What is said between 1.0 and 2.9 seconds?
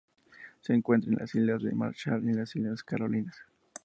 en las Islas Marshall y en las Islas